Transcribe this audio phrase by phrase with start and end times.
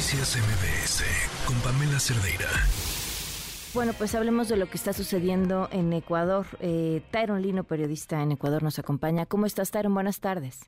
[0.00, 1.04] Noticias MBS
[1.44, 2.48] con Pamela Cerdeira.
[3.74, 6.46] Bueno, pues hablemos de lo que está sucediendo en Ecuador.
[6.60, 9.26] Eh, Tyron Lino, periodista en Ecuador, nos acompaña.
[9.26, 9.92] ¿Cómo estás, Tyron?
[9.92, 10.60] Buenas tardes.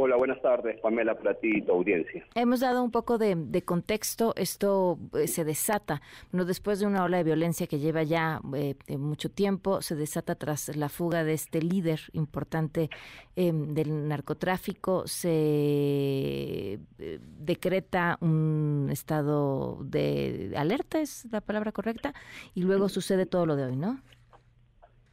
[0.00, 2.24] Hola, buenas tardes, Pamela, para ti y tu audiencia.
[2.36, 4.32] Hemos dado un poco de, contexto.
[4.36, 8.76] Esto eh, se desata, no después de una ola de violencia que lleva ya eh,
[8.96, 12.90] mucho tiempo, se desata tras la fuga de este líder importante
[13.34, 15.08] em, del narcotráfico.
[15.08, 16.78] Se eh,
[17.20, 22.14] decreta un estado de alerta, es la palabra correcta,
[22.54, 24.00] y luego sucede todo lo de hoy, ¿no?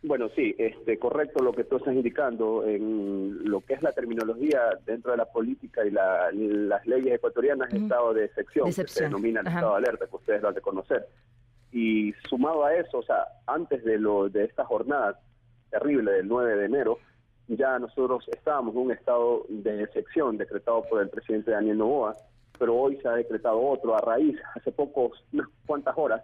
[0.08, 2.64] Bueno, sí, este, correcto lo que tú estás indicando.
[2.64, 8.14] En lo que es la terminología dentro de la política y las leyes ecuatorianas, estado
[8.14, 11.08] de excepción, que se denomina el estado de alerta, que ustedes lo han de conocer.
[11.72, 15.20] Y sumado a eso, o sea, antes de, lo, de esta jornada
[15.72, 17.00] terrible del 9 de enero,
[17.48, 22.16] ya nosotros estábamos en un estado de excepción decretado por el presidente Daniel Novoa,
[22.60, 26.22] pero hoy se ha decretado otro a raíz, hace pocos, unas cuantas horas,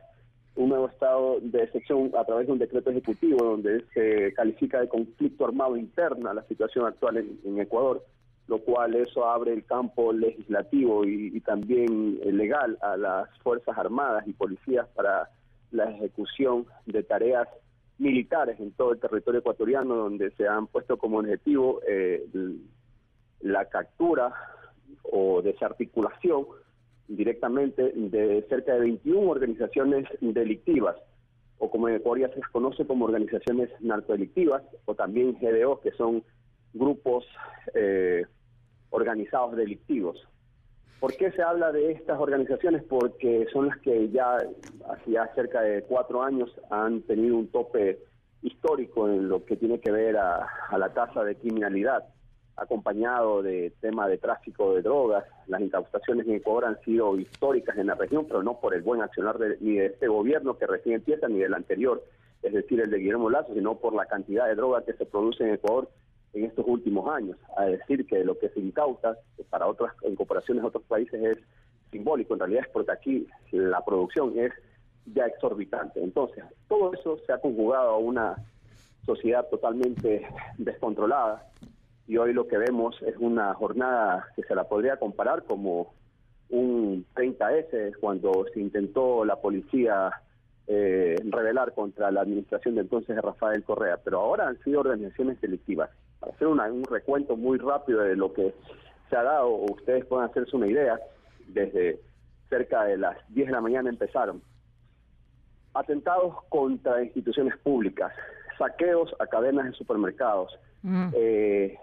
[0.55, 4.89] un nuevo estado de excepción a través de un decreto ejecutivo donde se califica de
[4.89, 8.03] conflicto armado interna la situación actual en, Ecuador,
[8.47, 14.33] lo cual eso abre el campo legislativo y, también legal a las Fuerzas Armadas y
[14.33, 15.29] policías para
[15.71, 17.47] la ejecución de tareas
[17.97, 22.25] militares en todo el territorio ecuatoriano donde se han puesto como objetivo eh,
[23.41, 24.33] la captura
[25.03, 26.45] o desarticulación
[27.07, 30.95] directamente de cerca de 21 organizaciones delictivas,
[31.57, 35.91] o como en Ecuador ya se les conoce como organizaciones narcodelictivas, o también GDO, que
[35.91, 36.23] son
[36.73, 37.25] grupos
[37.73, 38.25] eh,
[38.89, 40.17] organizados delictivos.
[40.99, 42.83] ¿Por qué se habla de estas organizaciones?
[42.83, 44.37] Porque son las que ya
[44.89, 47.99] hacía cerca de cuatro años han tenido un tope
[48.43, 52.05] histórico en lo que tiene que ver a la tasa de criminalidad
[52.55, 55.25] acompañado de tema de tráfico de drogas.
[55.47, 59.01] Las incautaciones en Ecuador han sido históricas en la región, pero no por el buen
[59.01, 62.03] accionar ni de este gobierno que recién empieza, ni del anterior,
[62.43, 65.43] es decir, el de Guillermo Lazo, sino por la cantidad de drogas que se produce
[65.43, 65.89] en Ecuador
[66.33, 67.37] en estos últimos años.
[67.57, 69.17] A decir que lo que se incauta
[69.49, 71.37] para otras en comparaciones a otros países es
[71.91, 74.53] simbólico, en realidad es porque aquí la producción es
[75.13, 76.01] ya exorbitante.
[76.01, 78.35] Entonces, todo eso se ha conjugado a una
[79.05, 80.25] sociedad totalmente
[80.57, 81.50] descontrolada,
[82.11, 85.93] y hoy lo que vemos es una jornada que se la podría comparar como
[86.49, 90.11] un 30S cuando se intentó la policía
[90.67, 95.39] eh, rebelar contra la administración de entonces de Rafael Correa, pero ahora han sido organizaciones
[95.39, 95.89] delictivas.
[96.19, 98.53] Para hacer un recuento muy rápido de lo que
[99.09, 100.99] se ha dado, o ustedes pueden hacerse una idea,
[101.47, 102.01] desde
[102.49, 104.41] cerca de las 10 de la mañana empezaron.
[105.73, 108.11] Atentados contra instituciones públicas,
[108.57, 111.11] saqueos a cadenas de supermercados, mm.
[111.15, 111.77] eh,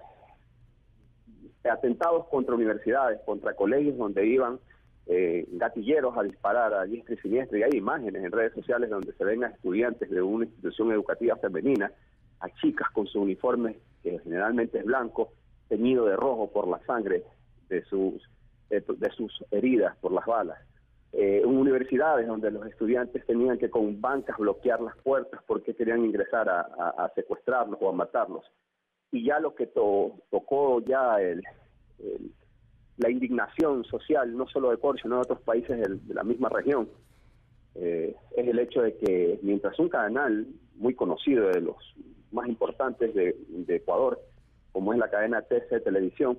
[1.64, 4.58] atentados contra universidades, contra colegios donde iban
[5.06, 9.12] eh, gatilleros a disparar a diestra y siniestra, y hay imágenes en redes sociales donde
[9.14, 11.91] se ven a estudiantes de una institución educativa femenina,
[12.41, 15.32] a chicas con su uniforme, que generalmente es blanco,
[15.68, 17.24] teñido de rojo por la sangre
[17.68, 18.22] de sus,
[18.68, 20.58] de, sus heridas por las balas.
[21.12, 26.50] Eh, universidades donde los estudiantes tenían que con bancas bloquear las puertas porque querían ingresar
[26.50, 28.44] a secuestrarlos o a matarlos
[29.10, 31.42] y ya lo que tocó ya el,
[32.98, 36.88] la indignación social, no solo de Ecuador, sino de otros países de, la misma región,
[37.76, 41.76] eh, es el hecho de que mientras un canal muy conocido, de los
[42.32, 43.36] más importantes de,
[43.68, 44.20] Ecuador,
[44.72, 46.38] como es la cadena TC Televisión,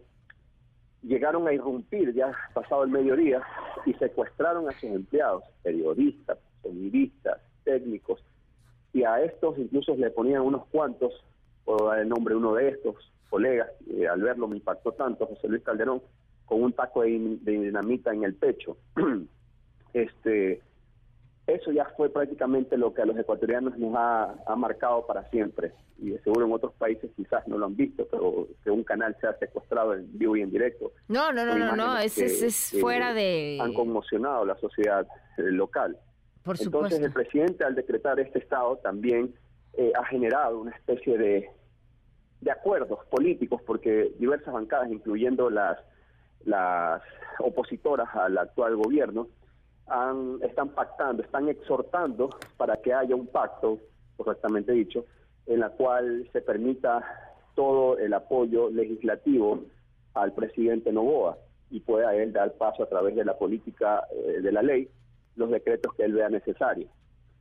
[1.01, 3.41] llegaron a irrumpir ya pasado el mediodía
[3.85, 8.21] y secuestraron a sus empleados, periodistas, sonidistas, técnicos,
[8.91, 11.13] y a estos incluso le ponían unos cuantos
[11.69, 12.95] puedo dar el nombre de uno de estos
[13.29, 16.01] colegas, eh, al verlo me impactó tanto, José Luis Calderón,
[16.45, 17.11] con un taco de,
[17.45, 18.77] dinamita en el pecho.
[19.93, 20.63] este
[21.45, 25.73] Eso ya fue prácticamente lo que a los ecuatorianos nos ha, marcado para siempre.
[25.99, 29.15] Y de seguro en otros países quizás no lo han visto, pero que un canal
[29.21, 30.93] sea secuestrado en vivo y en directo.
[31.07, 33.59] No, no, no, no, no, es, es, fuera de...
[33.61, 35.05] Han conmocionado la sociedad
[35.37, 35.99] eh, local.
[36.41, 39.35] Por Entonces el presidente al decretar este estado también
[39.73, 41.49] eh, ha generado una especie de
[42.41, 45.77] de acuerdos políticos, porque diversas bancadas, incluyendo las,
[46.45, 47.01] las
[47.39, 49.27] opositoras al actual gobierno,
[50.41, 53.79] están pactando, están exhortando para que haya un pacto,
[54.17, 55.05] correctamente dicho,
[55.47, 57.03] en la cual se permita
[57.55, 59.63] todo el apoyo legislativo
[60.13, 61.37] al presidente Novoa
[61.71, 64.89] y pueda él dar paso a través de la política eh, de la ley
[65.35, 66.89] los decretos que él vea necesarios.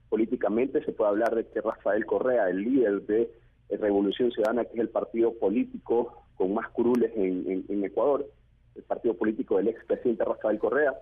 [0.08, 3.30] Políticamente se puede hablar de que Rafael Correa, el líder de
[3.70, 8.26] Revolución Ciudadana, que es el partido político con más curules en, Ecuador,
[8.74, 10.94] el partido político del expresidente Rafael Correa,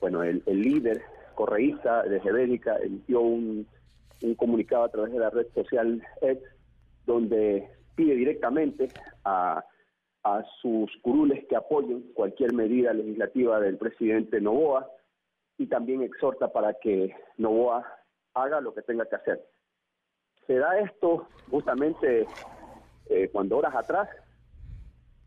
[0.00, 1.02] bueno, el, líder
[1.34, 3.66] correísta de Gebélica emitió un,
[4.22, 6.42] un comunicado a través de la red social X,
[7.06, 8.88] donde pide directamente
[9.24, 9.64] a,
[10.24, 14.90] a sus curules que apoyen cualquier medida legislativa del presidente Novoa
[15.58, 17.86] y también exhorta para que Novoa
[18.34, 19.49] haga lo que tenga que hacer.
[20.50, 22.26] Se da esto justamente
[23.08, 24.08] eh, cuando horas atrás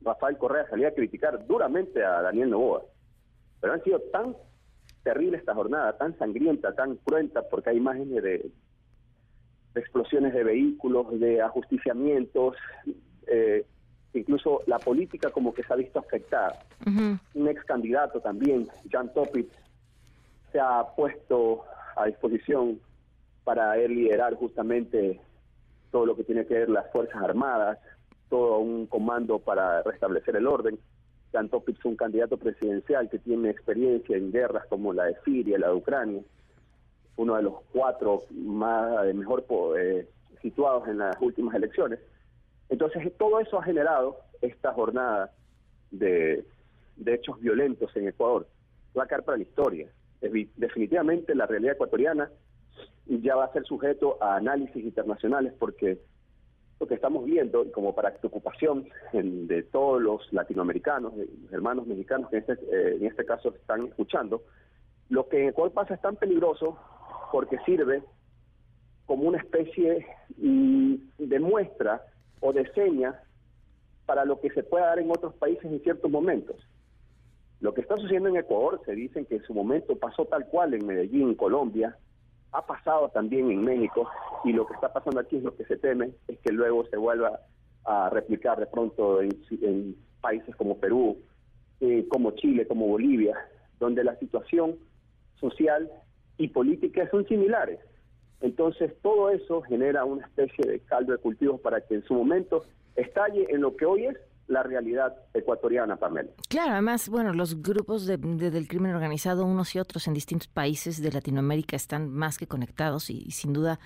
[0.01, 2.81] Rafael Correa salía a criticar duramente a Daniel Novoa.
[3.61, 4.35] Pero han sido tan
[5.01, 8.51] terrible esta jornada, tan sangrienta, tan cruenta, porque hay imágenes de,
[9.75, 12.57] explosiones de vehículos, de ajusticiamientos,
[13.27, 13.65] eh,
[14.13, 16.59] incluso la política como que se ha visto afectada.
[16.85, 19.49] Un ex candidato también, Jan Topit,
[20.51, 21.63] se ha puesto
[21.95, 22.81] a disposición
[23.43, 25.19] para él liderar justamente
[25.91, 27.77] todo lo que tiene que ver las Fuerzas Armadas,
[28.29, 30.79] todo un comando para restablecer el orden.
[31.31, 35.57] Jan Topit es un candidato presidencial que tiene experiencia en guerras como la de Siria,
[35.57, 36.21] la de Ucrania,
[37.15, 39.45] uno de los cuatro más mejor
[39.77, 40.07] eh,
[40.41, 41.99] situados en las últimas elecciones.
[42.69, 45.31] Entonces, todo eso ha generado esta jornada
[45.91, 46.43] de,
[46.95, 48.47] de hechos violentos en Ecuador.
[48.97, 49.87] Va a quedar para la historia.
[50.21, 52.31] Definitivamente la realidad ecuatoriana
[53.05, 55.99] ya va a ser sujeto a análisis internacionales porque
[56.79, 61.13] lo que estamos viendo, como para preocupación de todos los latinoamericanos,
[61.51, 64.43] hermanos mexicanos que en este, eh, en este caso están escuchando,
[65.09, 66.77] lo que en Ecuador pasa es tan peligroso
[67.31, 68.03] porque sirve
[69.05, 70.05] como una especie
[70.37, 72.01] de muestra
[72.39, 73.21] o de seña
[74.05, 76.57] para lo que se pueda dar en otros países en ciertos momentos.
[77.59, 80.73] Lo que está sucediendo en Ecuador, se dicen que en su momento pasó tal cual
[80.73, 81.97] en Medellín, Colombia,
[82.53, 84.09] ha pasado también en México
[84.43, 86.97] y lo que está pasando aquí es lo que se teme, es que luego se
[86.97, 87.39] vuelva
[87.85, 91.17] a replicar de pronto en, países como Perú,
[91.81, 93.35] eh, como Chile, como Bolivia,
[93.77, 94.75] donde la situación
[95.37, 95.91] social
[96.37, 97.79] y política son similares.
[98.39, 102.63] Entonces todo eso genera una especie de caldo de cultivos para que en su momento
[102.95, 104.17] estalle en lo que hoy es
[104.53, 106.29] la realidad ecuatoriana, Pamela.
[106.47, 111.01] Claro, además, bueno, los grupos de, del crimen organizado, unos y otros en distintos países
[111.01, 113.79] de Latinoamérica, están más que conectados y, sin duda,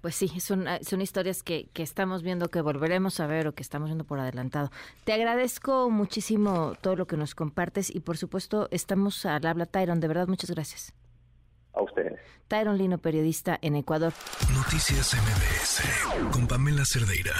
[0.00, 3.62] pues sí, son, son historias que, que, estamos viendo, que volveremos a ver o que
[3.62, 4.70] estamos viendo por adelantado.
[5.04, 10.00] Te agradezco muchísimo todo lo que nos compartes y, por supuesto, estamos al habla, Tyron.
[10.00, 10.92] De verdad, muchas gracias.
[11.72, 12.18] A ustedes.
[12.48, 14.12] Tyron Lino, periodista en Ecuador.
[14.54, 17.32] Noticias MBS con Pamela Cerdeira.